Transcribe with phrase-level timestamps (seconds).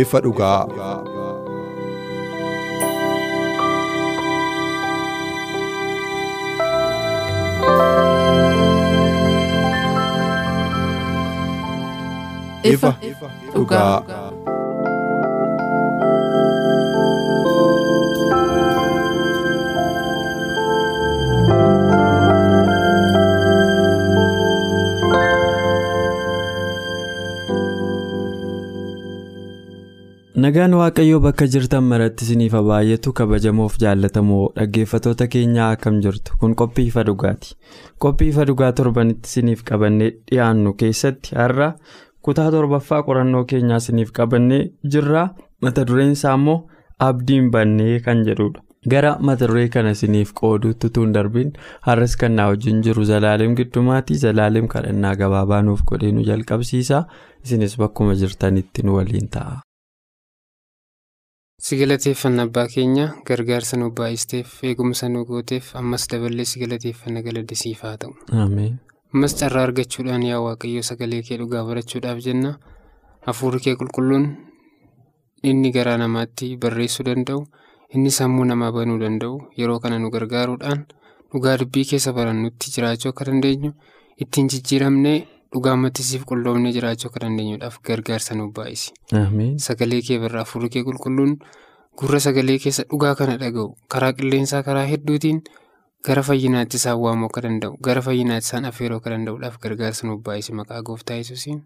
[0.00, 0.66] Ifa dhugaa.
[12.62, 12.94] ifa
[13.54, 14.27] dhugaa.
[30.42, 36.86] Nagaan Waaqayyoo bakka jirtan maratti isiniif baay'atu kabajamoof jaallatamoo dhaggeeffatoota keenyaa akkam jirtu kun qophii
[36.90, 37.54] ifa dhugaati.
[38.04, 41.68] Qophii ifa dhugaa torbanitti isiniif qabannee dhiyaannu keessatti har'a
[42.28, 44.62] kutaa torbaffaa qorannoo keenyaa isiniif qabannee
[44.94, 45.24] jirra.
[45.62, 46.58] Mata dureen isaa immoo
[47.08, 48.62] abdiin bannee kan jedhudha.
[48.90, 51.50] Gara mata duree kana isiniif qooduutti tun darbiin
[51.88, 54.20] har'as kan na wajjin jiru Zalaalem Giddumaati.
[54.26, 57.06] Zalaalem kadhannaa gabaabaa nuuf godhee nu jalqabsiisa.
[57.44, 59.62] Isinis bakkuma jirtanitti nu waliin ta'a.
[61.58, 67.80] Si galateeffanna abbaa keenya gargaarsa nu baay'isteef eegumsa nu gooteef ammas daballee si galateeffanna galadisiif
[67.82, 68.12] haa ta'u.
[69.14, 72.50] Ammas carraa argachuudhaan yaa waaqayyo sagalee kee dhugaa barachuudhaaf jenna
[73.26, 74.26] hafuurri kee qulqulluun
[75.50, 77.42] inni garaa namaatti barreessuu danda'u
[77.94, 80.86] inni sammuu namaa banuu danda'u yeroo kana nu gargaaruudhaan
[81.32, 83.72] dhugaa dubbii keessa barannutti jiraachuu akka dandeenyu
[84.22, 85.18] ittiin jijjiiramnee.
[85.52, 88.92] Dhugaa mattisiif qulloomnee jiraachuu akka dandeenyuudhaaf gargaarsa nu baay'isi.
[89.66, 91.32] Sagalee kee birraa hafuurri kee qulqulluun
[91.98, 95.40] gurra sagalee keessa dhugaa kana dhaga'u karaa qilleensaa karaa hedduutiin
[96.06, 100.52] gara fayyinaatti isaan waamuu akka danda'u gara fayyinaatti isaan affeeruu akka danda'uudhaaf gargaarsa nu baay'isi
[100.60, 101.62] maqaa gooftaa yesuusiin.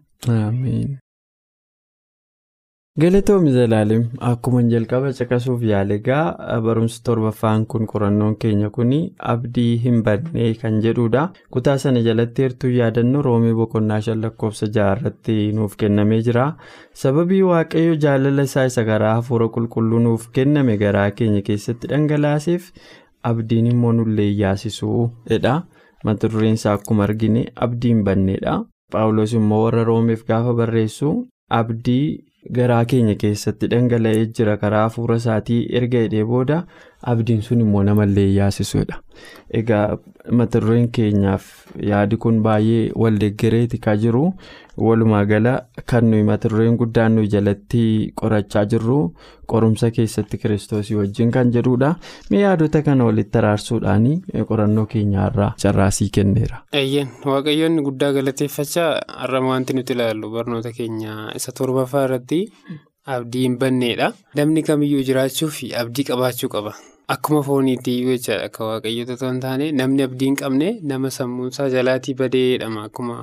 [3.01, 8.91] Galatoomii Zalaalem akkuma jalqaba caqasuuf yaale egaa barumsa torbaffaan kun qorannoon keenya kun
[9.33, 11.23] abdii hin badne kan jedhudha.
[11.49, 16.43] Kutaa sana jalatti heertuu yaadannoo roomii boqonnaa shan lakkoofsa jaha irratti nuuf kennamee jira.
[17.03, 22.67] Sababii waaqayyo jaalala isaa isa garaa hafuura qulqulluu nuuf kenname garaa keenya keessatti dhangalaaseef
[23.31, 24.99] abdiin immoo nullee yaasisuu
[25.31, 25.55] jedha.
[26.03, 28.53] Mata dureen isaa akkuma argine abdii hin banneedha.
[28.91, 31.15] Paawulos immoo warra roomeef gaafa barreessu
[31.61, 32.05] abdii.
[32.51, 36.57] Garaa keenya keessatti dhangala'ee jira karaa hafuura isaatii erga hidhee booda
[37.11, 38.99] abdiin sun immoo namallee yaasisuudha.
[39.59, 39.97] Egaa
[40.31, 41.47] mata dureen keenyaaf
[41.91, 44.25] yaadi kun baay'ee wal deeggareeti kan jiru
[44.77, 45.53] walumaa gala
[45.85, 47.81] kan nuyi mata dureen guddaan nuyi jalatti
[48.21, 48.97] qorachaa jirru
[49.53, 51.95] qorumsa keessatti kiristoosii wajjin kan jedhudha.
[52.31, 54.07] Mee yaadota kana walitti araarsuudhaan
[54.49, 56.63] qorannoo keenyaarraa carraasii kenneera.
[56.73, 58.89] Eeyyeen waaqayyoonni guddaa galateeffachaa
[59.19, 62.41] har'a wanti nuti ilaallu barnoota keenya isa torbaffaa irratti
[63.05, 64.11] abdii hin banneedha.
[64.35, 66.73] Namni kamiyyuu jiraachuuf abdii qabaachuu qaba.
[67.11, 72.13] Akkuma fooniitti jechaadha akka waaqayyoota otoo hin taane namni abdii hin qabne nama sammuunsaa jalaatii
[72.21, 73.15] badee jedhama akkuma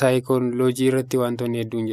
[0.00, 1.88] saayikooloojii irratti wantoonni hedduun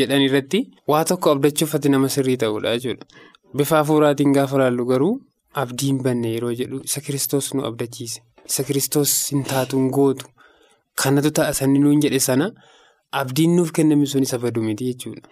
[0.00, 0.60] jedhan irratti
[0.92, 3.06] waa tokko abdachuuf ati nama sirrii ta'uudha jechuudha.
[3.56, 5.12] Bifa hafuuraatiin gaafa laallu garuu
[5.64, 8.22] abdii hin banne yeroo jedhu isa kiristoos nu abdachiise
[8.52, 10.26] isa kiristoos hin taatuun gootu
[11.02, 12.48] kanatu ta'a sanni nuun jedhe sana
[13.22, 15.28] abdiin nuuf kenname sun isa badu miti jechuudha.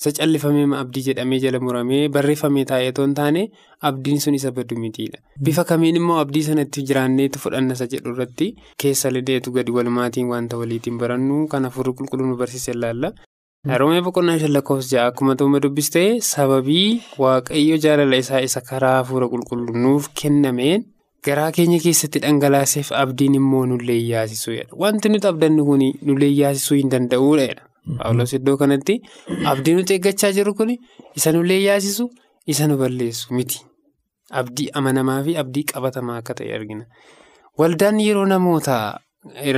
[0.00, 3.42] Isa callifamee abdii jedhamee jala muramee barreeffamee taa'ee otoo hin taane
[3.90, 5.18] abdiin sun isa badu mitiidha.
[5.44, 8.48] Bifa kamiin immoo abdii sanatti jiraanneetu fudhanna isa jedhu irratti
[8.82, 13.12] keessa lideetu gadi walumaatiin wanta waliitiin barannu kan hafuurri qulqulluu nu barsiise ilaalla.
[13.82, 19.28] Roomee boqonnaa shan lakkoofsa ja'a akkuma ta'uma dubbistee sababii waaqayyo jaalala isaa isa karaa hafuura
[19.32, 20.84] qulqulluu nuuf kennameen
[21.28, 24.54] garaa keenya keessatti dhangalaaseef abdiin immoo nullee yaasisuu
[24.84, 27.56] wanti nuti abdannu kun nullee yaasisuu hin danda'uudha.
[27.98, 28.94] Paawulos iddoo kanatti
[29.52, 30.70] abdii nuti eeggachaa jirru kun
[31.18, 32.10] isa nullee yaasisu
[32.52, 33.58] isa nu balleessu miti.
[34.40, 36.84] Abdii amanamaa fi abdii qabatamaa akka ta'e argina.
[37.58, 38.76] Waldaan yeroo namoota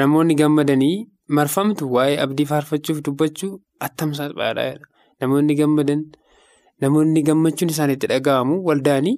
[0.01, 0.97] namoonni gammadanii
[1.39, 4.67] marfamtu waa'ee abdii faarfachuuf dubbachuu attam salphaadha.
[5.21, 6.05] Namoonni gammadan
[6.81, 9.17] namoonni gammachuun isaanitti dhaga'amu waldaanii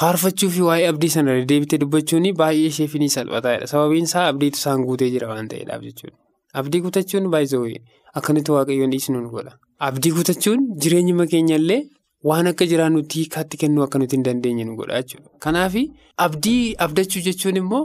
[0.00, 3.66] faarfachuu fi waa'ee abdii sana deebitee dubbachuun baay'ee isheef ni salphataadha.
[3.66, 6.16] Sababiin isaa abdiitu isaan guutee jira waan ta'eedhaaf jechuudha.
[6.54, 7.78] Abdii kutachuun baay'ee
[8.14, 9.52] akkanitti waaqayyoon dhiisnu nu godha.
[9.78, 11.82] Abdii kutachuun jireenyuma keenya illee
[12.24, 15.30] waan akka jiraannutti hiikaatti kennuu akka nuti hin dandeenye nu godha jechuudha.
[15.38, 15.74] Kanaaf
[16.16, 17.84] abdii abdachuu jechuun immoo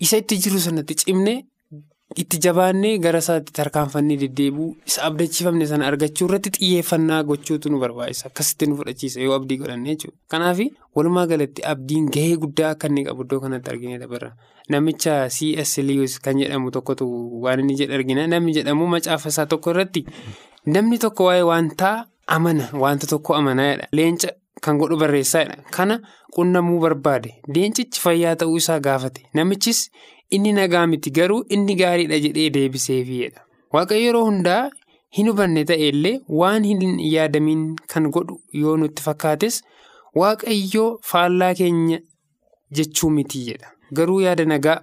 [0.00, 1.34] isa itti jiru sanatti cimne
[2.16, 8.26] itti jabaannee gara isaatti tarkaanfannee deddeebi'uu isa abdachiifamne sana argachuu irratti xiyyeeffannaa gochuutu nu barbaachisa.
[8.30, 10.16] Akkasitti nu fudhachiisa yoo abdii godhanne jechuudha.
[10.28, 10.58] Kanaaf
[10.96, 14.32] walumaa galatti abdiin gahee guddaa akka inni qabu iddoo kanatti arginu dabarra.
[14.68, 15.78] Namicha C.S.
[15.78, 17.06] Lewis kan jedhamu tokkotu
[17.44, 18.26] waan inni jedhe argina.
[18.26, 20.06] Namni jedhamu macaafa isaa tokko irratti
[20.66, 23.88] namni tokko waa'ee wantaa amana wanta tokko amanaadha.
[23.92, 25.56] Leenca kan godhu barreessaadha.
[25.70, 26.00] Kana
[26.34, 27.34] qunnamuu barbaade.
[27.54, 29.22] Leencichi fayyaa ta'uu isaa gaafate.
[29.34, 29.90] Namichis
[30.30, 33.40] inni nagaa miti garuu inni gaariidha jedhee deebiseefidha.
[33.72, 34.70] Waaqayyo yeroo hundaa
[35.16, 37.64] hin hubanne ta'e illee waan hin yaadamiin
[37.94, 39.62] kan godhu yoo nutti fakkaates
[40.20, 41.98] waaqayyoo faallaa keenya
[42.80, 43.70] jechuu miti jedha.
[43.94, 44.80] Garuu yaada nagaa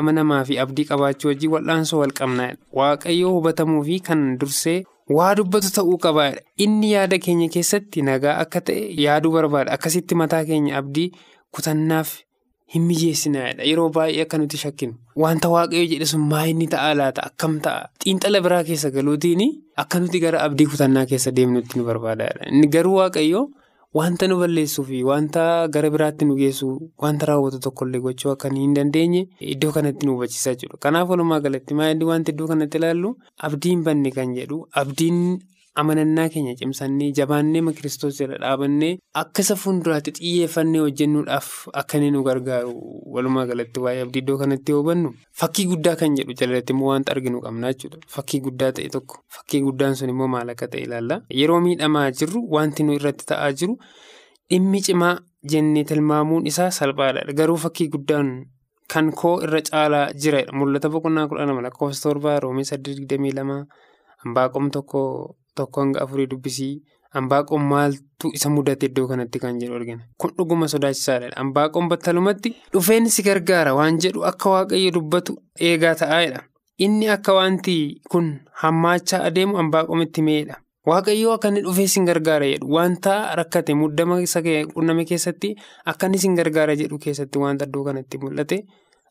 [0.00, 2.56] amanamaa fi abdii qabaachuu wajjin wal'aansoo wal qabnaadha.
[2.72, 4.84] Waaqayyoo hubatamuu fi kan dursee
[5.18, 6.40] waa dubbatu ta'uu qabaadha.
[6.56, 9.72] Inni yaada keenya keessatti nagaa akka ta'e yaaduu barbaada.
[9.72, 11.10] Akkasitti mataa keenya abdii
[11.52, 12.16] kutannaaf
[12.74, 13.62] hin mijeessinaadha.
[13.70, 14.94] Yeroo baay'ee akka nuti shakkinu.
[15.16, 17.22] Wanta waaqayyo jedhe sun maa inni ta'a laata?
[17.30, 17.88] Akkam ta'a?
[18.04, 19.42] Xiinxala biraa keessa galuutiin
[19.84, 22.50] akka nuti gara abdii kutannaa keessa deemnutti nu barbaadaadha.
[22.52, 23.42] Inni garuu waaqayyo
[23.98, 25.42] wanta nu balleessuu fi wanta
[25.74, 26.68] gara biraatti nu geessu
[27.04, 30.76] wanta raawwatu tokkollee gochuu akka hin dandeenye iddoo kanatti nu hubachiisaa jiru.
[30.78, 35.22] Kanaaf walumaa galatti maa wanti iddoo kanatti ilaallu abdiin banne kan jedhu abdiin.
[35.82, 38.90] Amanannaa keenya cimsannee jabaannee kiristoos jala dhaabannee
[39.22, 41.48] akka isa fuulduraatti xiyyeeffannee hojjennuudhaaf
[41.82, 42.74] akka inni nu gargaaru
[43.16, 47.40] walumaa galatti waa'ee abdii iddoo kanatti hubannu fakkii guddaa kan jedhu jalatti immoo wanta arginu
[47.46, 47.98] qabna jechuudha.
[48.16, 51.20] Fakkii guddaa ta'e tokko fakkii guddaan sun immoo maal akka ta'e ilaalla.
[51.40, 53.78] Yeroo miidhamaa jirru wanti nu irratti ta'aa jiru
[54.50, 55.14] dhimmi cimaa
[55.50, 57.26] jennee tilmaamuun isaa salphaadha.
[57.40, 58.30] Garuu fakkii guddaan
[58.92, 63.58] kan koo irra caalaa jiradha mul'ata boqonnaa kudha lama lakkoofsa torbaa roomee saddeet digdamii lama
[64.24, 65.02] hambaaqom tokko.
[65.60, 66.72] Tokko hanga afurii dubbisii
[67.16, 70.02] hambaaqoon maaltu isa mudate iddoo kanatti kan jedhu argina.
[70.20, 71.30] Kun dhuguma sodaachisaadha.
[71.36, 75.36] Hambaaqoon battalumatti dhufeen si gargaara waan jedhu akka waaqayyo dubbatu
[75.70, 76.42] eegaa ta'aadha.
[76.86, 77.76] Inni akka wanti
[78.10, 78.26] kun
[78.62, 80.60] hammaachaa adeemu hambaaqoomitti mi'eedha.
[80.88, 84.20] Waaqayyoo akka inni dhufee si gargaara jedhu wanta rakkate muddama
[84.74, 85.54] qunname keessatti
[85.92, 88.58] akka inni gargaara jedhu keessatti wanta iddoo kanatti mul'ate.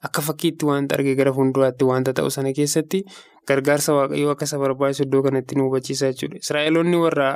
[0.06, 3.04] Akka fakkiitti wanta argee gara fuulduraatti wanta ta'u sana keessatti
[3.48, 6.38] gargaarsa waaqayyoo akka isa barbaachisu iddoo kanatti nu hubachiisaa jechuudha.
[6.44, 7.30] Israa'eloonni warra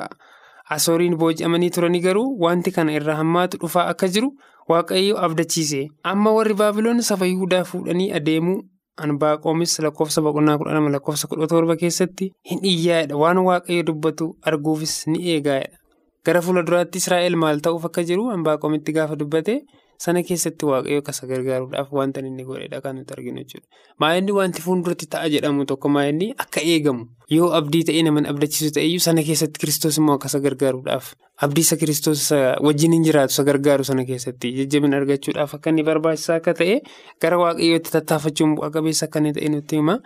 [0.69, 4.29] asooriin booji'amanii turanii garuu wanti kana irraa hammaatu dhufaa akka jiru
[4.69, 5.87] waaqayyoo abdachiise.
[6.03, 8.61] Amma warri baabiloon saba Yihudaa fuudhanii adeemuu
[9.01, 13.17] Anbaaqoomis lakkoofsa boqonnaa kudha lama lakkoofsa kudha torba keessatti hin iyyaa'edha.
[13.17, 15.77] Waan waaqayyo dubbatu arguufis ni eegaa'edha.
[16.25, 19.55] Gara fuula duraatti Israa'el maal ta'uuf akka jiru Anbaaqoomitti gaafa dubbate.
[20.01, 23.67] Sana keessatti waaqayyo akka isa gargaaruudhaaf wanta inni godhedha kan nuti arginu jechuudha.
[24.01, 27.03] Maayinni wanti fuulduratti ta'a jedhamu tokko maayinni akka eegamu
[27.37, 31.11] yoo abdii ta'ee nama abdachiisu ta'eyyuu sana keessatti kiristoos immoo akka isa gargaaruudhaaf
[31.47, 32.23] abdii isa kiristoos
[32.67, 36.79] wajjin hin jiraatu isa gargaaru sana keessatti jajjabina argachuudhaaf akka inni barbaachisaa akka ta'e
[37.21, 39.99] gara waaqayyootti tattaafachuun bu'a qabeessa akka inni ta'e nutti hima.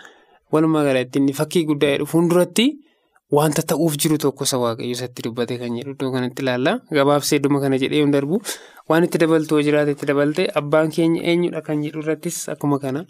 [0.54, 2.68] Walumaa galatti inni fakkii guddaa jedhu fuulduratti.
[3.32, 6.74] Wanta ta'uuf jiru tokko isa waaqayyo isatti dubbate kan jedhu iddoo kanatti ilaalla.
[6.98, 8.38] Gabaabsee dhuma kana jedhee yoon darbu
[8.90, 13.02] waan itti dabaltoo jiraate itti dabalte abbaan keenya eenyudha kan jedhu irrattis akkuma kana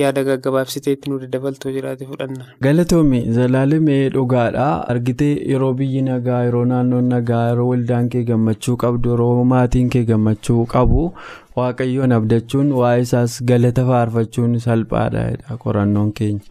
[0.00, 2.50] yaada gaggabaabsitee itti nu dabaltoo jiraate fudhanna.
[2.66, 4.66] Galatoomii zalaalimee dhugaadha.
[4.96, 10.04] Argitee yeroo biyyi nagaa yeroo naannoon nagaa yeroo waldaan kee gammachuu qabdu yeroo maatiin kee
[10.12, 11.08] gammachuu qabu
[11.56, 15.26] waaqayyoon abdachuun waa'ee isaas galata faarfachuun salphaadha
[15.64, 16.44] qorannoon keenya.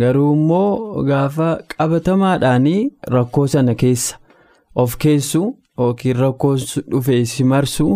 [0.00, 2.66] Garuu immoo gaafa qabatamaadhaan
[3.16, 4.16] rakkoo sana keessa
[4.74, 5.42] of keessu
[5.78, 6.54] yookiin rakkoo
[6.90, 7.86] dhufee si marsu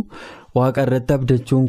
[0.55, 1.69] waaqa irratti abdachuun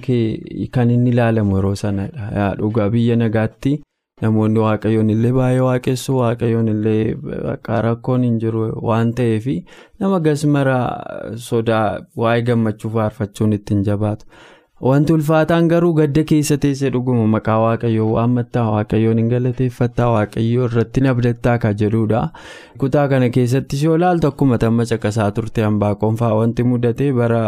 [0.76, 2.56] kan inni ilaalamu yeroo sanadha.
[2.60, 3.74] Dhugaa biyya nagaatti
[4.22, 7.16] namoonni waaqayyoon illee baay'ee waaqessu waaqayyoon illee
[7.88, 9.46] rakkoon hin jiru waan ta'eef
[10.00, 10.78] nama gasmara
[11.50, 14.26] sodaa waa'ee gammachuu faarfachuun ittiin jabaatu.
[14.88, 21.04] Wanti ulfaataan garuu gadda keessa teessee dhuguma maqaa waaqayyoo waammattaa waaqayyoon hin galateeffattaa waaqayyoo irratti
[21.12, 22.22] abdattaa kan jedhudha.
[22.84, 27.42] Kutaa kana keessatti yoo ilaaltu akkuma tamma caqasaa turte Anbaaqoon fa'aa wanti mudate bara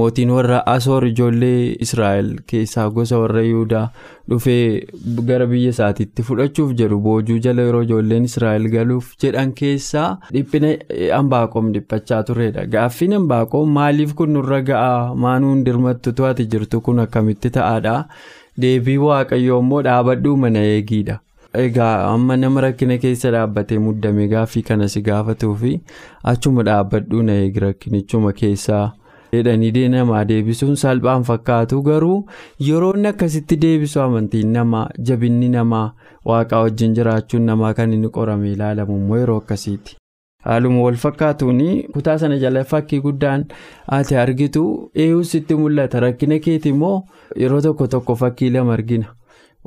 [0.00, 3.86] mootiin warra asoor ijoollee Israa'el keessaa gosa warra Yihudaa
[4.28, 4.84] dhufee
[5.30, 10.74] gara biyya isaatiitti fudhachuuf jedhu boojuu jala yeroo ijoolleen Israa'el galuuf jedhan keessaa dhiphina
[11.22, 12.66] Anbaaqoom dhiphachaa turedha.
[12.76, 14.92] Gaaffiin Anbaaqoom maaliif kun nurra ga'a
[15.26, 17.94] maanuun dirmattu to'ate jirtu kun akkamitti ta'aadha
[18.64, 21.18] deebii waaqayyoo immoo dhaabadhuu mana eegiidha.
[21.64, 25.80] Egaa amma nama rakkina keessa dhaabbatee muddame gaaffii kana si gaafatuu fi
[26.32, 28.84] achuma dhaabbadhuu na eegi rakkinichuma keessaa
[29.32, 32.18] jedhanii namaa deebisuun salphaan fakkaatu garuu
[32.68, 35.86] yeroo inni akkasitti deebisu amantiin namaa jabinni namaa
[36.32, 39.96] waaqaa wajjin jiraachuun namaa kan inni qorame ilaalamu immoo yeroo akkasiiti.
[40.48, 41.60] Haaluma wal fakkaatuun
[41.94, 43.44] kutaa sana jala fakkii guddaan
[43.98, 46.96] ati argitu eeyyuu sitti mul'ata rakkina keeti immoo
[47.44, 49.06] yeroo tokko tokko fakkii lama argina.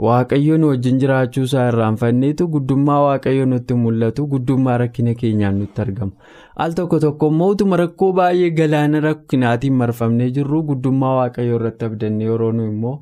[0.04, 6.12] Waaqayyoon wajjin jiraachuu isaa irraanfanneetu guddummaa waaqayyoo nutti mul'atu guddummaa rakkina keenyaan nutti argama.
[6.56, 12.28] Al tokko tokko immoo utuma rakkoo baay'ee galaana rakkinaatiin marfamnee jirru guddummaa waaqayyoo irratti abdannee
[12.32, 12.96] yeroo nu immoo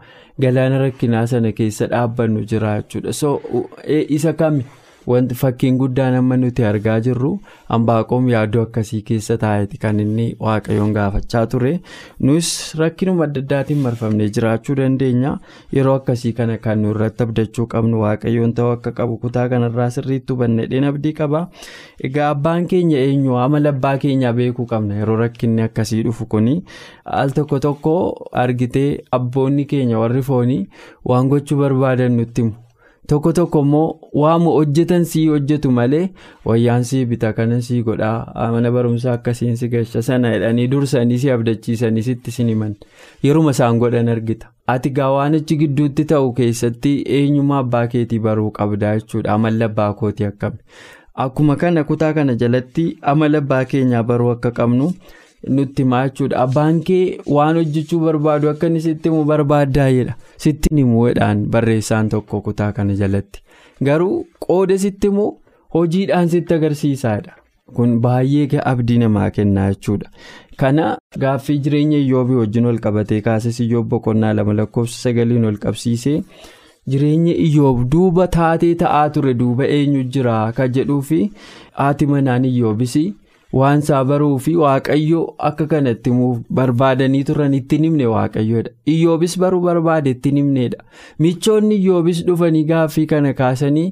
[0.45, 3.13] galaana rakkinaa sana keessa dhaabbannu jira jechuudha.
[3.13, 3.41] So
[4.17, 4.65] isa kami
[5.11, 7.31] wanti fakkiin guddaan amma nuti argaa jirru
[7.69, 11.71] hambaaqoom yaaduu akkasii keessa taa'eeti kan inni waaqayyoon gaafachaa ture.
[12.19, 12.49] Nus
[12.81, 15.31] rakkinuma adda addaatiin marfamnee jiraachuu dandeenya.
[15.77, 20.33] Yeroo akkasii kana kan nu irratti abdachuu qabnu waaqayyoon ta'uu akka qabu kutaa kanarraa sirriitti
[20.33, 21.47] hubannee abdii qaba.
[22.09, 26.55] Egaa abbaan keenya eenyu amala abbaa keenyaa beekuu qabna yeroo rakkinni akkasii dhufu kuni
[27.23, 27.95] al tokko tokko
[28.43, 28.87] argitee
[29.19, 30.61] abboonni keenya warri foonii
[31.05, 32.53] waan gochuu barbaadan nutti himu.
[33.07, 36.09] Tokko tokko immoo waamu hojjetan sii hojjetu malee
[36.45, 41.31] wayyaan sii bita kana sii godhaa mana barumsaa akkasiin si gasha sana jedhanii dursanii si
[41.35, 42.75] abdachiisanii sitti sin himan
[43.23, 44.47] yeruma isaan godhan argita.
[44.73, 49.93] Ati gaa waan achi gidduutti ta'u keessatti eenyummaa abbaa keetii baruu qabdaa jechuudha amala abbaa
[49.93, 50.57] kootii akkami.
[51.15, 54.91] Akkuma kana kutaa kana jalatti amala abbaa keenyaa baruu akka qabnu.
[55.55, 60.15] Nutti himaa jechuudha abbaan kee waan hojjechuu barbaadu akka inni sitti himu barbaaddaa jedha.
[60.45, 63.41] Sitti himuudhaan barreessaan tokko kutaa kana jalatti.
[63.83, 65.27] Garuu qooda sitti himu
[65.75, 67.31] hojiidhaan sitti agarsiisaadha.
[67.75, 70.09] Kun baay'ee abdii namaa kennaa jechuudha
[70.59, 70.85] kana
[71.23, 76.15] gaaffii jireenya iyyoobii wajjin ol qabatee kaases iyyoob boqonnaa lama lakkoofsa sagaliin ol qabsiisee
[76.93, 81.19] jireenya iyyoob duuba taatee ta'aa ture duuba eenyu jira ka jedhuu fi
[81.81, 82.95] haati manaan iyyoobis.
[83.53, 86.11] Waan isaa baruu fi waaqayyo akka kanatti
[86.59, 90.83] barbaadanii turan ittiin himne waaqayyoodha iyyoobis baruu barbaade ittiin himneedha
[91.25, 93.85] michoonni iyyoobis dhufanii gaaffii kana kaasanii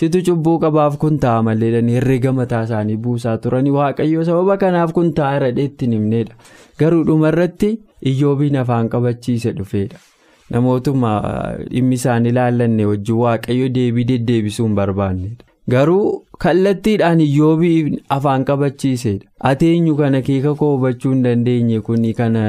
[0.00, 5.12] situ cubbuu qabaaf kun ta'a malee herreega mataa isaanii buusaa turanii waaqayyo sababa kanaaf kun
[5.20, 6.34] ta'a irradhee ittiin himneedha
[6.84, 7.70] garuu dhumarratti
[8.14, 9.98] iyyoobiin afaan qabachiise dhufeedha
[10.50, 11.12] namootuma
[11.70, 15.44] dhimmi isaan ilaallanne wajjin waaqayyo deebii deddeebisuu hin barbaannedha.
[15.70, 19.26] Garuu kallattiidhaan iyyoobii afaan qabachiisedha.
[19.50, 22.42] Ati eenyu kana keeka koo hubachuu hin dandeenye kuni kana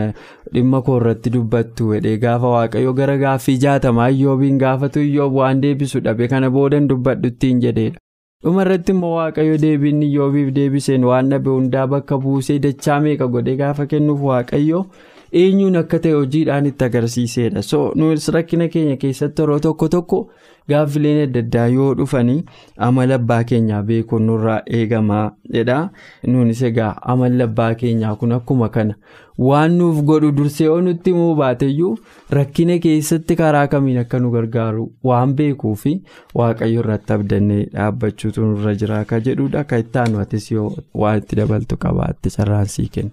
[0.54, 6.00] dhimma koo irratti dubbattu jedhee gaafa waaqayyo gara gaaffii jaatamaa iyyoobiin gaafatu iyyoob waan deebisu
[6.08, 7.98] dhabe kana boodan dubbadhu ittiin jedheedha.
[8.44, 13.56] Dhuma irratti immoo waaqayyo deebiin iyyoobiif deebiseen waan dhabe hundaa bakka buusee dachaa meeqa godhee
[13.62, 14.86] gaafa kennuuf waaqayyo
[15.42, 17.62] eenyuun akka ta'e hojiidhaan itti agarsiisedha.
[17.62, 20.20] So nuyi rakkina keenya keessatti yeroo tokko tokko.
[20.70, 22.44] Gaaffileen adda addaa yoo dhufanii
[22.88, 25.24] amala abbaa keenyaa beekuun nurraa eegamaa
[25.56, 25.80] jedha.
[26.28, 28.96] Nuunis egaa amala abbaa keenyaa kun akkuma kana
[29.48, 31.92] waan nuuf godhu dursee yoo nutti himuu baateyyuu
[32.38, 35.94] rakkina keessatti karaa kamiin akka nu gargaaru waan beekuu fi
[36.42, 39.60] waaqayyo irratti abdannee dhaabbachuutu nurra jira akka jedhudha.
[39.66, 40.70] Akka itti aanu atis yoo
[41.04, 43.12] waan itti dabaltu qabaatte carraan sii kenna.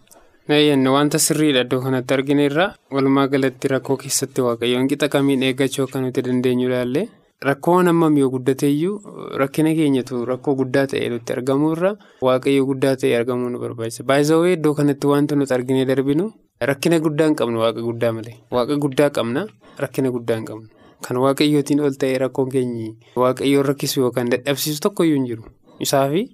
[0.51, 5.85] Naayyanne wanta sirriidha iddoo kanatti arginu irraa walumaa galatti rakkoo keessatti waaqayyoon qixa kamiin eeggachuu
[5.87, 7.03] akka nuti dandeenyu ilaalle.
[7.49, 8.95] Rakkoon hammam yoo guddateeyyuu
[9.43, 11.93] rakkina keenyatu rakkoo guddaa ta'e nutti argamu irra
[12.29, 14.03] waaqayyo guddaa ta'e argamuu nu barbaachisa.
[14.11, 16.27] Baay'isawwee iddoo kanatti wanti nuti arginee darbinu
[16.73, 18.37] rakkina guddaa hin qabnu waaqa guddaa malee.
[18.57, 19.47] Waaqa guddaa qabna
[19.85, 20.67] rakkina guddaa hin qabnu.
[21.07, 22.91] Kan waaqayyootiin ol ta'ee rakkoon keenyi
[23.25, 25.45] waaqayyoon rakkisu yookaan dadhabsiisu tokkoyyuu hin jiru.
[25.81, 26.27] Isaafi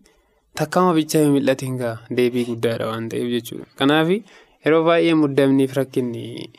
[0.61, 1.23] takkaama bichaa
[1.63, 3.67] hin ga'a deebii guddaadha waan ta'eef jechuudha.
[3.79, 4.09] Kanaaf
[4.65, 6.51] yeroo baay'ee muddamniif rakkinni.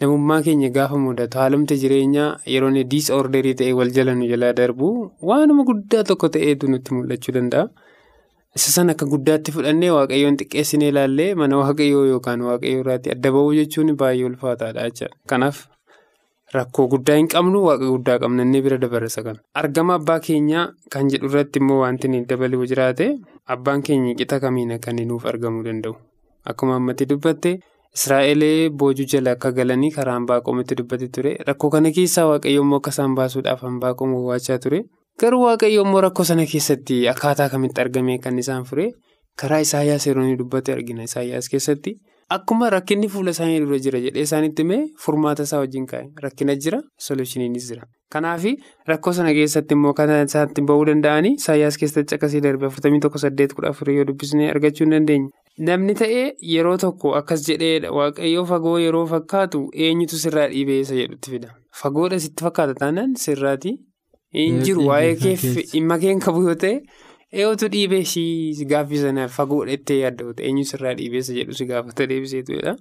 [0.00, 4.88] Namummaa keenya gaafa mudatu haalumti jireenyaa yeroo inni diisorderii ta'e wal jala nu jalaa darbu
[5.30, 7.68] waanuma guddaa tokko ta'eetu nutti mul'achuu danda'a.
[8.56, 13.52] Isa sana akka guddaatti fudhannee waaqayyoon xiqqeessinee ilaallee mana waaqayyoo yookaan waaqayyoo irraatti adda bahuu
[13.58, 15.14] jechuun baay'ee ulfaataadha jechuudha.
[16.54, 19.38] Rakkoo guddaa hin qabnu waaqa guddaa qabna inni bira dabarsa kana.
[19.62, 20.64] Argama abbaa keenyaa
[20.94, 23.06] kan jedhu irratti immoo wanti inni dabaluu jiraate
[23.56, 25.94] abbaan keenya qixa kamiin akka inni nuuf argamuu danda'u.
[26.52, 27.52] Akkuma ammatti dubbatte.
[27.98, 33.14] Israa'elee boojuu jala akka galanii karaa hanbaaqoomitti dubbate ture rakkoo kana keessaa waaqayyo akka isaan
[33.18, 34.78] baasuudhaaf hanbaaqoom waachaa ture
[35.22, 38.86] garuu waaqayyo immoo rakkoo sana keessatti akkaataa kamitti argame kan isaan fure
[39.42, 41.96] karaa isaayyaas yeroo dubbate argina isaayyaas keessatti
[42.36, 46.78] akkuma rakkinni fuula isaanii dura jira jedhee isaanitti mee furmaata isaa wajjin kaa'e rakkina jira
[47.06, 47.82] solushiniinis jira.
[48.14, 48.44] Kanaaf
[48.90, 53.54] rakkoo sana keessatti immoo kan isaatti bahuu danda'anii isaayyaas keessatti akkasii darbe afurtamii tokko saddeet
[53.58, 55.28] kudha afurii yoo dubbisnee argachuu hin dandeenye.
[55.68, 61.30] Namni ta'ee yeroo tokko akkas jedhee waaqayyoo fagoo yeroo fakkaatu eenyutu sirraa dhiibee isa jedhutti
[61.36, 61.54] fida.
[61.82, 63.74] Fagoodha sitti fakkaata taanaan sirraati
[64.38, 66.76] hin jiru waa'ee keef dhimma keen qabu yoo ta'e
[67.32, 72.06] eeyotu dhiibee si gaaffii sanaaf fagoodha ittee yaadda eenyu sirraa dhiibee isa jedhu si gaafata
[72.12, 72.76] deebiseetudha.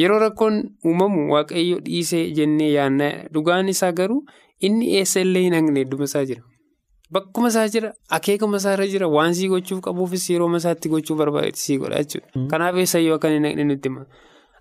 [0.00, 4.24] Yeroo rakkoon uumamu waaqayyo dhiisee jennee yaadna dhugaan isaa garuu
[4.60, 6.42] inni eessa illee hin hangne hedduma isaa jira.
[7.14, 11.76] bakkuma isaa jira akeekuma isaarra jira waan sii gochuuf qabuufis yeroo masaatti gochuu barbaadetti sii
[11.82, 12.46] godha jechuudha.
[12.52, 14.06] Kanaaf eessayyoo akka inni naqne nutti hima.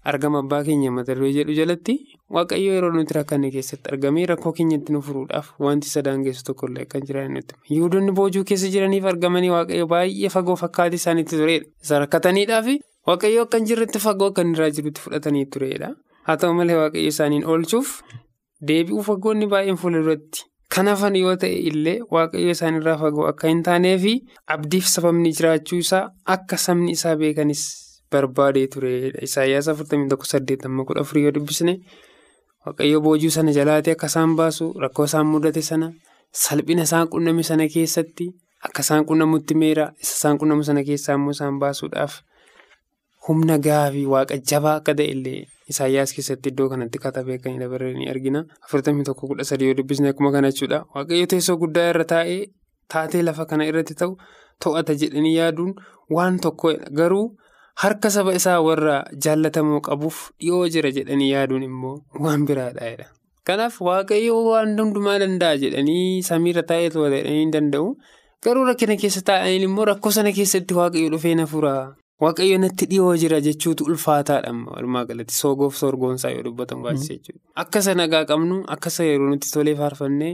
[0.05, 1.95] Argama abbaa keenya mata duree jedhu jalatti
[2.35, 7.01] waaqayyo yeroo nuti rakkanne keessatti argamee rakkoo keenyatti nu furuudhaaf wanti sadaan geessu tokkollee akka
[7.07, 7.55] jiraanne nutti.
[7.69, 11.69] Yihudoonni boojuu keessa jiraniif argamanii waaqayyo baay'ee fagoo fakkaatee isaaniitti turedha.
[11.83, 15.89] Isa waaqayyo akka jirretti fagoo akka irraa jirutti fudhatanii turedha.
[16.27, 17.93] Haa ta'u malee waaqayyo isaaniin oolchuuf
[18.69, 24.13] deebi'uu fagoonni baay'een fuulduratti kan hafan yoo ta'e illee waaqayyo isaanirraa fagoo akka hin taaneefi
[24.55, 26.03] abdiif sababni jiraachuu isaa
[26.35, 27.63] akka sabni isaa beekanis
[28.11, 29.19] barbaadee turedha.
[29.27, 31.73] Isaayyaas 41:8 yoo dubbisne
[32.65, 35.87] waaqayyo boojuu sana jalaatee akka isaan baasu rakkoo isaan mudate sana
[36.43, 38.25] salphina isaan qunname sana keessatti
[38.67, 42.13] akka isaan qunnamutti meera isa isaan qunnamu sana keessaa immoo isaan baasuudhaaf
[43.27, 45.41] humna gahaa fi waaqa jabaa akka ta'e illee.
[45.71, 48.39] Isaayyaas keessatti iddoo kanatti katabee kan dabarre ni argina.
[48.65, 50.79] Afurtamii tokko kudha sadii yoo dubbisne akkuma kana jechuudha.
[50.95, 52.39] Waaqayyo teessoo guddaa irra taa'ee
[52.93, 54.17] taatee lafa kana irratti ta'u
[54.63, 55.71] to'ata jedhanii yaaduun
[56.15, 56.89] waan tokkodha.
[56.99, 57.27] Garuu
[57.75, 63.05] harka saba isaa warra jaallatamoo qabuuf dhiyoo jira jedhanii yaaduun immoo waan biraadha.
[63.47, 67.87] Kanaaf waaqayyo waan hundumaa danda'a jedhanii samiirra taa'ee to'ata jedhanii hin danda'u.
[68.45, 71.73] Garuu rakkina keessa taa'anii immoo rakkoo sana keessatti waaqayyo dhufee na fura.
[72.21, 77.41] Waaqayyo natti dhiyoo jira jechuutu ulfaataadha walumaa galatti soogoof sorgoonsaa yoo dubbatamu baasisa jechuudha.
[77.63, 80.33] Akka isa nagaa qabnu akka isa yeroo nutti tolee faarfannee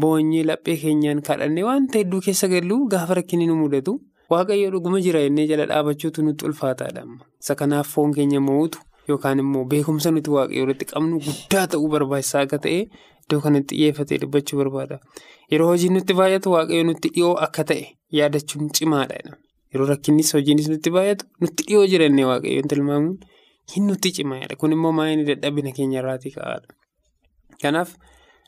[0.00, 3.94] boonyee laphee keenyaan kadhannee wanta hedduu keessa gallu gaafa rakkinni nu mudatu
[4.32, 7.02] waaqayyo dhuguma jira jennee jala dhaabachuutu nutti ulfaataadha.
[7.42, 12.42] Isa kanaaf foon keenya mo'utu yookaan immoo beekumsa nuti waaqayyo irratti qabnu guddaa ta'uu barbaachisaa
[12.46, 12.78] akka ta'e
[13.22, 14.96] iddoo kanatti xiyyeeffatee dubbachuu barbaada.
[15.52, 17.84] Yeroo hojiin nutti baay'atu waaqayyo nutti dhiyoo akka ta'e
[18.18, 19.18] yaadachuun cimaadha.
[19.74, 23.18] Yeroo rakkinnis hojiinis nutti baay'atu nutti dhiyoo jirannee waaqayyoon tilmaamuun
[23.74, 24.56] hin nutti cimaadha.
[24.60, 26.68] Kun immoo maayini dadhabina keenya irraatii ka'aadha.
[27.62, 27.90] Kanaaf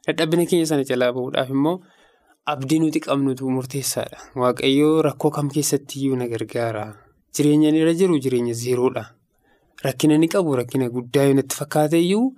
[0.07, 1.77] dadhabina keenya sana jalaa bahuudhaaf immoo
[2.47, 4.19] abdii nuti qabnutu murteessaadha.
[4.37, 6.85] Waaqayyoo rakkoo kam keessatti iyyuu na gargaara.
[7.35, 9.05] Jireenya irra jiru jireenya zeeroodha.
[9.85, 12.35] Rakkina ni qabu rakkina guddaa yoo natti fakkaate iyyuu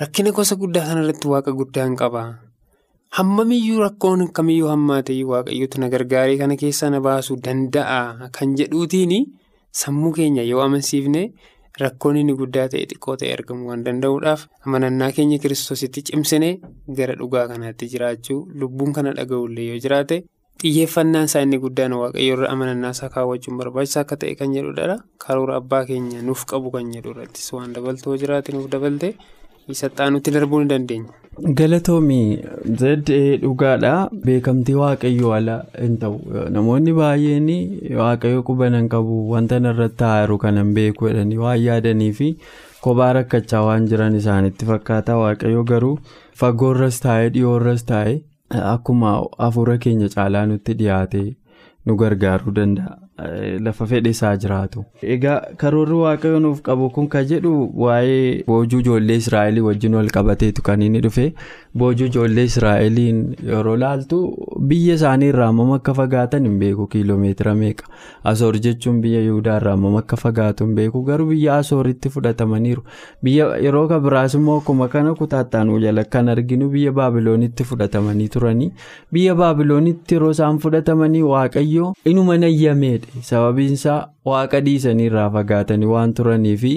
[0.00, 2.22] rakkina gosa guddaa sanarratti waaqa guddaa hin qaba.
[3.16, 9.14] Hammamiyyuu rakkoon kamiyyuu hammaate waaqayyootu na gargaaree kana keessaa na baasuu danda'a kan jedhuutiin
[9.72, 11.32] sammuu keenya yoo amansiifne
[11.82, 16.50] rakkoon inni guddaa ta'e xiqqoo ta'e argamuu waan danda'uudhaaf amanannaa keenya kiristoositti cimsine
[17.00, 20.18] gara dhugaa kanaatti jiraachuu lubbuun kana dhaga'ullee yoo jiraate
[20.62, 25.84] xiyyeeffannaan isaa inni guddaan waaqayyoorra amanannaa isaa kaawwachuun barbaachisaa akka ta'e kan jedhudha karoora abbaa
[25.90, 29.10] keenya nuuf qabu kan jedhu irrattis waan dabaltoo jiraate nuuf dabalte.
[29.80, 31.08] Saxxaanutti darbuu ni dandeenya.
[31.58, 32.38] Galatoomii
[32.80, 33.92] zeddee dhugaadha.
[34.24, 36.16] Beekamtii waaqayyoo ala hin ta'u.
[36.56, 37.48] Namoonni baay'een
[38.00, 42.28] waaqayyo quban hin qabu wanta irratti haaru kanan beeku jedhanii waan yaadanii fi
[42.86, 45.16] kophaa rakkachaa waan jiran isaanitti fakkaata.
[45.24, 45.94] Waaqayyo garuu
[46.42, 48.18] fagoorras taa'ee dhiyoorras taa'ee
[48.74, 49.12] akkuma
[49.44, 51.22] hafuura keenya caalaa nutti dhiyaate
[51.86, 52.96] nu gargaaruu danda'a.
[53.66, 54.84] Lafa fedhe isaa jiraatu.
[55.14, 57.52] Egaa karoorri waaqayyo nuuf qabu kun kan jedhu
[57.84, 61.26] waa'ee boojuu ijoollee Israa'elii wajjin wal qabateetu kan inni dhufe
[61.82, 63.18] boojuu ijoollee Israa'eliin
[63.50, 64.20] yeroo laaltu
[64.72, 67.84] biyya isaanii irraa hammam akka fagaatan hin beeku kiiloomeetira meeqa.
[68.32, 72.82] Asoor jechuun biyya Yihudaa irraa hammam akka fagaatu hin beeku garuu biyya Asooritti fudhatamaniiru.
[73.24, 78.72] Biyya yeroo kan biraas immoo akkuma kana kutaattaan jala kan arginu biyya Baabiloonitti fudhatamanii turanii
[79.12, 83.09] biyya Baabiloonitti yeroo isaan fudhatamanii waaqayyo inuma nayyameedha.
[83.30, 84.00] Sababiin isaa
[84.32, 86.74] waaqa dhiisanii irraa fagaatanii waan turanii fi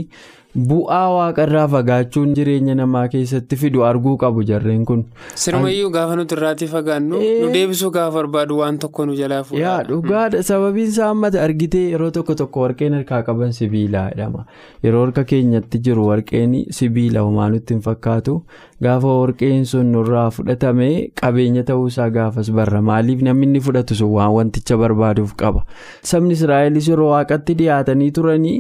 [0.70, 5.00] bu'aa waaqa irraa fagaachuun jireenya namaa keessatti fidu arguu qabu jarreen kun.
[5.44, 9.64] Sirumayyuu gaafa nuti irraatii fagaannu nu deebisuu gaafa barbaadu waan tokko nu jalaa fuudha.
[9.64, 14.46] Yaa dhugaadha sababiin isaa ammata argitee yeroo tokko tokko warqeen harkaa qaban sibiilaa jedhama
[14.88, 18.38] yeroo harka keenyatti jiru warqeen sibiila homaa nutti hin fakkaatu
[18.86, 20.90] gaafa warqeen sun nurraa fudhatame
[21.22, 22.82] qabeenya ta'uusaa gaafas barra.
[22.82, 25.66] Maaliif namni inni fudhatu sun waan wanticha barbaaduuf qaba?
[26.12, 28.58] Sabni israa'elis yeroo waaqatti dhiyaatanii turanii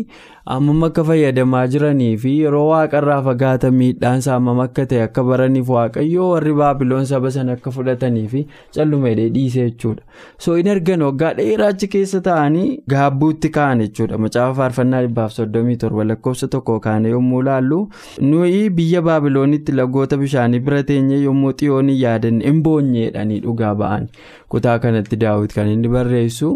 [0.53, 5.69] ammam akka fayyadamaa jiranii fi yeroo waaqarraa fagaatan miidhaan isaa ammam akka ta'e akka baraniif
[5.75, 8.41] waaqayyoo warri baabiloon saba sana akka fudhatanii fi
[8.77, 10.03] callumeedhee dhiisee jechuudha.
[10.37, 14.17] So hin argan waggaa dheeraachi keessa ta'anii gaabbuutti ka'an jechuudha.
[14.25, 17.79] Macaafa faarfannaa dhibbaaf soddomii torba lakkoofsa tokko kaane yommuu laallu
[18.21, 24.07] nuyi biyya baabiloonitti lagoota bishaanii bira teenye yommuu xiyoon yaadanne hin boonyeedhanii dhugaa ba'an
[24.55, 26.51] kutaa kanatti daawwit kan inni barreessu.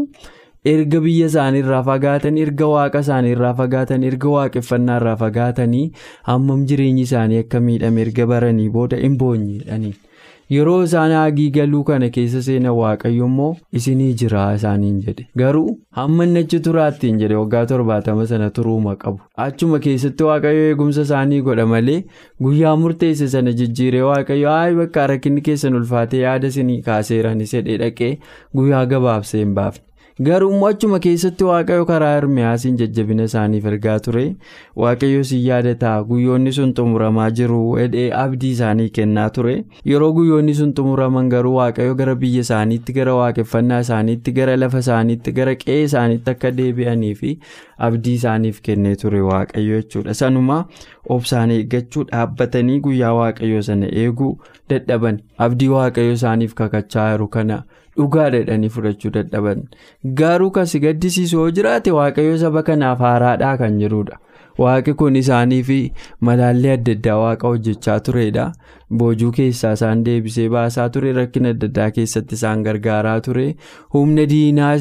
[0.70, 5.84] erga biyya isaanii irraa fagaatanii erga waaqa isaanii irraa fagaatanii erga waaqeffannaa irraa fagaatanii
[6.30, 9.94] hammam jireenyi isaanii akka miidhame erga baranii booda hin boonyeedhanii
[10.56, 15.26] yeroo isaan haagii galuu kana keessa seenan waaqayyo immoo isinii jira isaaniin jedhe.
[15.42, 19.20] Garuu hamma inni achi turaattiin jedhe waggaa torbaatama sana turuuma qabu.
[19.48, 21.98] Achuma keessatti waaqayyo eegumsa isaanii godha malee
[22.48, 28.14] guyyaa murteesse sana jijjiiree waaqayyo aayi bakka rakkinni keessan ulfaatee yaada isinii kaaseeranis jedhee dhaqee
[28.62, 29.84] guyyaa gabaabsee hin baafne.
[30.26, 34.24] Garuu achuma keessatti waaqayyo karaa hirmiyaasiin jajjabina isaaniif ergaa ture.
[34.84, 36.04] Waaqayyo si yaadataa.
[36.04, 37.60] Guyyoonni sun xumuramaa jiru.
[37.82, 39.54] Hidhee abdii isaanii kennaa ture.
[39.92, 45.32] Yeroo guyyoonni sun xumuraman garuu waaqayyo gara biyya isaaniitti gara waaqeffannaa isaaniitti gara lafa isaaniitti
[45.40, 47.38] gara qe'ee isaaniitti akka deebi'anii fi
[47.90, 50.14] abdii isaaniif kennee ture waaqayyo jechuudha.
[50.24, 50.64] Sanuma
[51.10, 54.34] obsaan eeggachuu dhaabbatanii guyyaa waaqayyo sana eeguu
[54.70, 55.22] dadhaban.
[55.38, 57.64] Abdii waaqayyo isaaniif kakachaa jiru kana.
[57.98, 59.66] Dhugaa dhedhanii fudhachuu dadhaban.
[60.22, 64.18] Garuu kan si gaddisiisu yoo jiraate waaqayyo saba kanaaf haaraadhaa kan jirudha
[64.62, 65.76] waaqi kun isaanii fi
[66.28, 68.46] malaallee adda addaa waaqa hojjechaa turedha
[69.02, 73.46] boojuu keessaa isaan deebisee baasaa ture rakkina adda addaa keessatti isaan gargaaraa ture.
[73.94, 74.72] Humna diinaa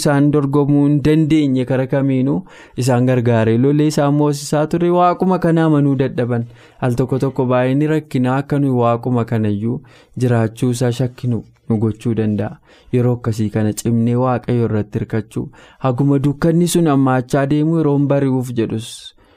[0.00, 2.36] isaan dorgomuu hin dandeenye kara kamiinuu
[2.84, 4.90] isaan gargaaree lolee isaan moosisaa ture.
[4.98, 6.44] Waaquma kana amanuu dadhaban.
[6.80, 9.80] Al tokko tokko baay'inni rakkinaa akka nuyi waaquma kanayyuu
[10.18, 11.42] jiraachuu isaa shakkinu.
[11.72, 12.58] Nu gochuu danda'a
[12.98, 15.48] yeroo akkasii kana cimnee waaqayyo irratti hirkachuu
[15.88, 18.88] haguma dukkanni sun hammaachaa deemu yeroo bari'uuf jedhus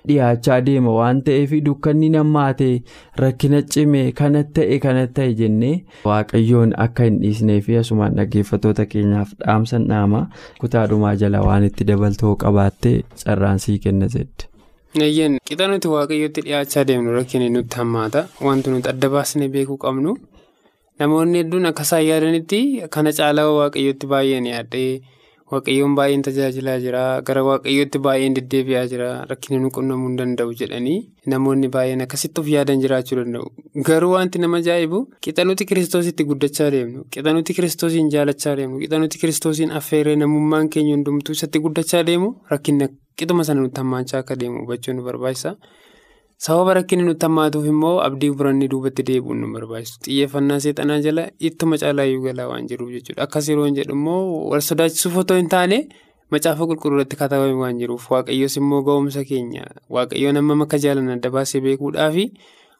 [0.09, 2.73] dhiyaachaa deema waan ta'eef dukkanni nammaatee
[3.21, 5.71] rakkina cimee kana ta'e kana ta'e jennee
[6.09, 10.21] waaqayyoon akka hin dhiisnee fi asumaan dhaggeeffattoota keenyaaf dhaamsan dhaama
[10.59, 12.93] kutaadhumaa jala waan itti dabaltoo qabaattee
[13.23, 14.51] carraan sii kenna jedhe.
[15.07, 20.15] Eeyyeen qixa nuti waaqayyootti dhiyaachaa deemnu rakkinni nutti hammaata wanti nuti adda baasnee beekuu qabnu.
[20.99, 22.59] Namoonni hedduun akka isaan yaadanitti
[22.95, 24.83] kana caalaa waaqayyootti baay'een yaadde
[25.53, 30.95] waaqayyoon baay'een tajaajilaa jira gara waaqayyootti baay'een deddeebi'aa jira rakkinni nu qunnamuu hin danda'u jedhanii
[31.33, 33.47] namoonni baay'een akkasitti of yaadan jiraachuu danda'u.
[33.89, 38.99] Garuu wanti nama ajaa'ibu qixa nuti kiristoositti guddachaa deemnu qixa nuti kiristoosiin jaalachaa deemnu qixa
[39.05, 42.87] nuti kiristoosiin affeeree namummaan keenya hundumtuu isatti guddachaa deemu rakkinni
[43.19, 45.51] qixuma sana nutti hammaachaa akka deemu hubachuun nu barbaachisa.
[46.37, 49.99] Sababa rakkinni nutti hammaatuuf immoo abdii burannee duubatti deebi'uun nu barbaachisu.
[50.05, 53.23] Xiyyeeffannaa seexanaa jala ittuma caalaayyuu galaa waan jiruuf jechuudha.
[53.27, 53.95] Akkas yeroo hin jedhu
[54.51, 55.79] wal sodaachisuuf otoo hin taane
[56.31, 58.11] macaafa qulqulluuratti katabame waan jiruuf.
[58.11, 59.65] Waaqayyoos immoo ga'umsa keenya.
[59.89, 62.25] Waaqayyoon hammam akka jaalan adda baasee beekuudhaafi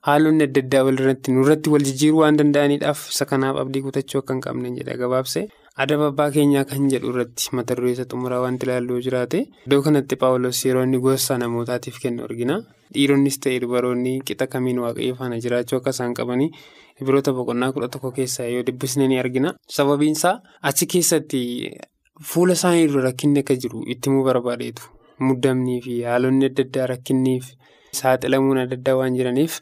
[0.08, 4.42] haalonni adda addaa walirratti nurratti wal jijjiiruu waan danda'aniidhaaf isa kanaaf abdii kutachuu akka hin
[4.48, 5.48] qabne jedha gabaabse.
[5.84, 9.40] adaba abbaa keenyaa kan jedhu irratti mata duree isa xumuraa wanti ilaalluu jiraate.
[9.66, 12.56] Iddoo kanatti paawulos yeroo inni gorsa namootaatiif kennu argina
[12.94, 16.50] dhiironnis ta'e dubaroonni qixa kamiin waaqayyo faana jiraachuu akka isaan qabanii
[17.08, 20.36] biroota boqonnaa kudha tokko keessaa yoo dubbisne ni argina sababiinsaa
[20.72, 21.42] achi keessatti
[22.32, 24.84] fuula isaanii dura rakkinni akka jiru ittimuu barbaadeetu
[25.30, 27.46] muddamnii fi haalonni adda addaa rakkinniif
[28.00, 29.54] saaxilamuun adda addaa waan jiraniif.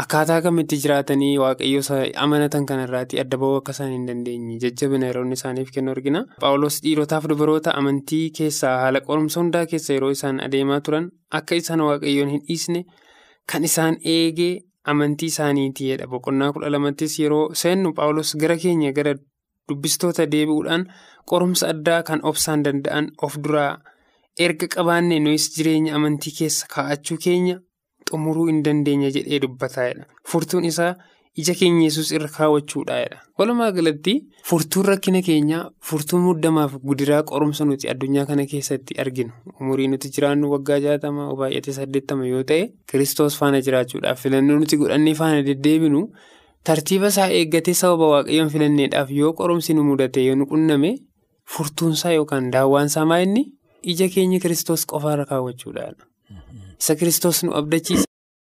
[0.00, 1.80] Akkaataa kamitti jiraatanii waaqayyo
[2.24, 6.22] amanatan kanarraatti adda ba'uu akka isaan hin dandeenye jajjabina yeroo isaaniif kennu argina.
[6.44, 11.10] Paawulos dhiirotaaf dubaroota amantii keessaa haala qorumsa hundaa keessa yeroo isaan adeemaa turan
[11.40, 12.84] akka isaan waaqayyoon hin dhiisne
[13.52, 14.52] kan isaan eegee
[14.94, 16.06] amantii isaaniitiidha.
[16.14, 19.14] Boqonnaa kudha lamattis yeroo seennu Paawulos gara keenya gara
[19.68, 20.86] dubbistoota deebi'uudhaan
[21.32, 23.72] qorumsa addaa kan obsaan danda'an of duraa
[24.46, 27.58] erga qabaanne nuyis jireenya amantii keessa kaa'achuu keenya.
[28.10, 30.04] Xumuruu hin dandeenya jedhee dubbataadha.
[30.32, 30.94] Furtuun isaa
[31.40, 33.18] ija keenya yesus irra kaawwachuudhaadha.
[33.38, 34.14] Walumaa galatti
[34.48, 39.30] furtuun rakkina keenyaa furtuun muddamaaf gudiraa qorumsa nuti addunyaa kana keessatti arginu.
[39.60, 45.14] Umurii nuti jiraannu waggaa jaatama baay'atee saddeettama yoo ta'e kiristoos faana jiraachuudhaaf filannoo nuti godhannee
[45.22, 46.02] faana deddeebinu
[46.70, 50.92] tartiiba isaa eeggatee sababa waaqayyoon filanneedhaaf yoo qorumsi nu mudate yoo nu qunname
[51.56, 53.46] furtuunsaa yookaan daawwaansaa maa inni
[53.94, 56.04] ija keenya kiristoos qofaarra kaawwachuudhaadha.
[56.80, 58.04] Isa kiristoos nu abdachiisa.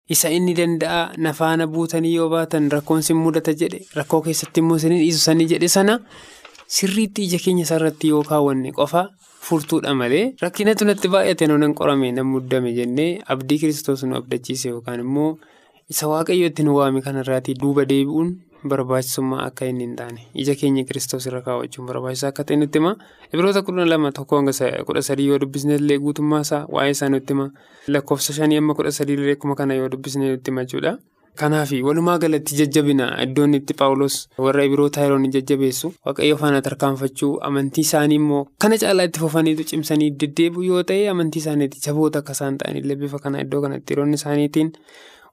[0.10, 5.02] Isa inni danda'a nafaana buutanii yoo baatan rakkoon sin mudata jedhe rakkoo keessatti immoo siniin
[5.04, 5.96] dhiisanii jedhe sana
[6.76, 9.02] sirriitti ija keenya isaarratti yoo kaawwanne qofa
[9.48, 15.00] furtuudha malee rakkinatu natti baay'ate nan qorame nan muddame jennee abdii kiristoos nu abdachiise yookaan
[15.06, 15.32] immoo
[15.90, 18.30] isa waaqayyootti nu waame kanarraatii duuba deebi'uun
[18.64, 20.22] barbaachisummaa akka inni hin taane.
[20.34, 22.96] Ija keenya kiristoos irra kaawwachuun barbaachisaa akka ta'e nutti hima
[23.34, 24.54] ibiroota kudha lama tokko hanga
[24.86, 27.50] kudha sadii yoo dubbisne illee guutummaa isaa waa'ee isaa nutti hima
[27.88, 30.98] lakkoofsa shanii amma kudha sadii illee akkuma kana yoo dubbisne nutti hima jechuudha.
[31.40, 35.90] Kanaaf walumaa galatti jajjabina iddoon itti paawulos warra ibiroota yeroo inni jajjabeessu.
[36.06, 41.40] Waaqayyo faana tarkaanfachuu amantii isaanii immoo kana caalaa itti fufaniitu cimsanii deddeebi'u yoo ta'e amantii
[41.44, 44.72] isaaniitti jaboota akka isaan ta'anillee bifa kana iddoo kanatti yeroonni isaaniitiin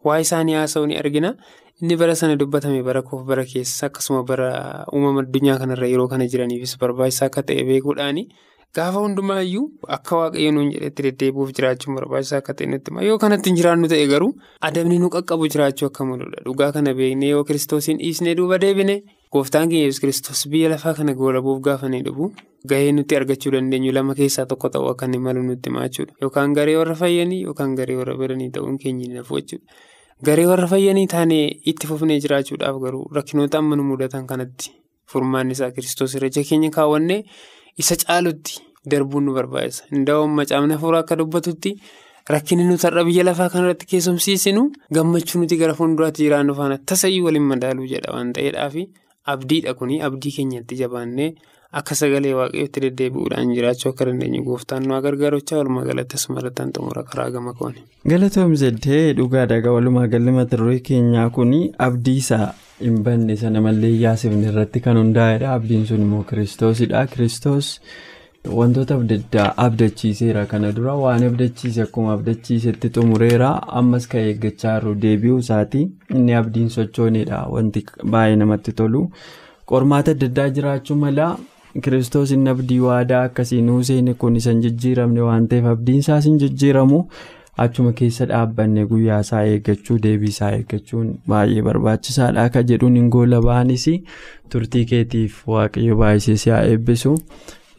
[0.05, 1.35] waa'ee isaanii haasa'u ni argina.
[1.83, 4.49] Inni bara sana dubbatame bara koof bara keessa akkasuma bara
[4.93, 8.29] uumama addunyaa kanarra yeroo kana jiraniifis barbaachisaa akka ta'e beekuudhaani
[8.77, 12.95] Gaafa hundumaayyuu akka waaqayyo nuun jedhetti deddeebi'uuf jiraachuun barbaachisaa akka ta'e nutti.
[13.09, 14.31] Yoo kanatti hin jiraannu ta'e garuu
[14.69, 16.41] adabni nu qaqqabu jiraachuu akka mul'udha.
[16.47, 18.97] Dhugaa kana beeknee yoo kiristoosiin dhiisnee duuba deebine
[19.33, 22.33] gooftaan keenya yesus kiristoos biyya lafaa kana goolabuuf gaafa ni dhufu
[22.73, 26.15] gahee nuti argachuu dandeenyu lama keessaa tokko ta'uu akka inni malu nutti himaa jechuudha.
[26.25, 29.27] Yookaan garee warra fayyanii yookaan garee warra badanii ta'uun keenya.
[30.27, 34.71] Garee warra fayyanii taanee itti fufnee jiraachuudhaaf garuu rakkinoota amma nu mudatan kanatti
[35.13, 37.21] furmaanni isaa kiristoos irra ija keenya kaawwannee.
[37.83, 39.85] Isa caalutti darbuun nu barbaachisa.
[39.97, 41.73] Indaa'oon macaafni hafuuraa akka dubbatutti
[42.35, 44.63] rakkinni nuti har'a biyya lafaa kanarratti keessumsiisinu
[44.95, 48.77] gammachuu nuti gara fuulduraatti jiraannu faana tasayyuu waliin madaaluu jedha waan ta'eedhaaf
[49.35, 51.31] abdiidha kuni abdii keenyatti jabaannee
[51.81, 57.31] akka sagalee waaqayyootti deddeebi'uudhaan jiraachuu akka dandeenyu gooftaan nu gargaarochaa walumaa galatti asumarrattaan xumura karaa
[57.37, 57.81] gama kooni.
[58.11, 62.49] Galatoomseddee dhugaadha walumaa galli mata duree keenyaa kuni abdii isaa.
[62.85, 65.53] hin banne sana mallee yaasifne irratti kan hundaa'edha.
[65.57, 67.69] Abdiin sun immoo kiristoosidha kiristoos
[68.59, 70.95] wantoota adda addaa abdachiiseera kana dura.
[71.03, 73.51] Waan abdachiise akkuma abdachiisetti xumureera.
[73.81, 75.83] Ammas kan eeggachaa jiru deebi'uu isaati
[76.17, 77.85] inni abdiin sochoonedha wanti
[78.17, 79.05] baay'ee namatti tolu.
[79.73, 81.29] Qormaata adda addaa jiraachuu mala
[81.85, 86.25] kiristoos inni abdii waadaa akkasii nuu seene kun isa hin jijjiiramne waan ta'eef abdiin isaas
[86.31, 87.05] hin jijjiiramu.
[87.63, 92.45] achuma keessa dhaabbanne guyyaa isaa eeggachuu deebii isaa eeggachuun baay'ee barbaachisaadha.
[92.49, 93.85] Akka jedhuun hin goola ba'anis.
[94.55, 97.13] Turtii keetiif waaqayyo baay'isee si haa eebbisu.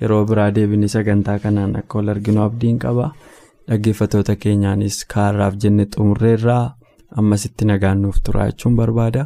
[0.01, 3.08] Yeroo biraa deebinee sagantaa kanaan akka wal arginu abdiin qaba.
[3.67, 6.75] Dhaggeeffatoota keenyaanis kaarraaf jenne xumurreerraa
[7.23, 9.25] ammasitti nagaannuuf turaa jechuun barbaada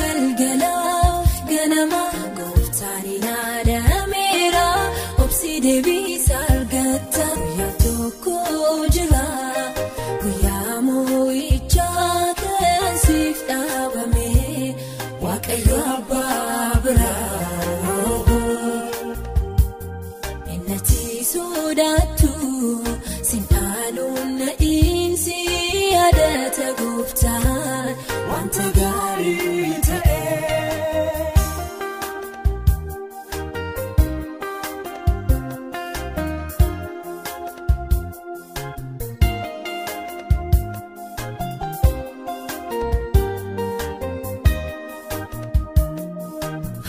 [21.81, 22.31] sodaatu
[23.29, 25.37] sinhaaluun na'iinsi
[25.93, 27.89] yaadata gooftaan
[28.29, 30.19] wanta gaarii ta'e.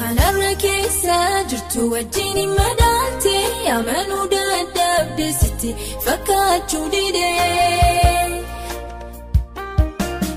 [0.00, 1.16] Halarra keessa
[1.50, 3.34] jirtu wajjin hin madaalte
[3.76, 4.81] amanuu dadhabde
[5.18, 8.42] sitti fakkaachuu didee.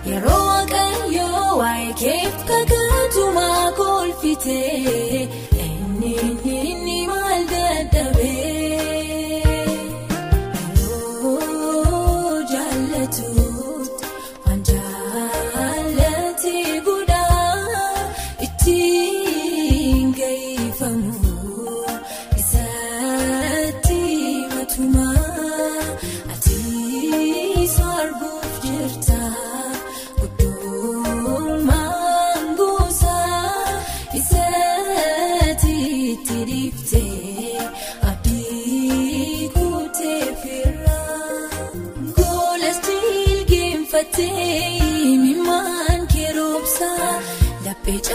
[0.09, 4.59] Yeroo waaqayyoo waa'ee keef kakatumaa kolfite